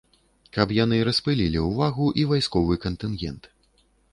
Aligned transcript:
Каб 0.55 0.71
яны 0.77 0.99
распылілі 1.09 1.59
ўвагу 1.65 2.07
і 2.23 2.27
вайсковы 2.35 2.81
кантынгент. 2.87 3.43